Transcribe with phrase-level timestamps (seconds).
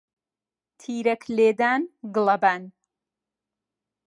[0.79, 1.81] تیرەک لێدان،
[2.13, 2.63] گڵەبان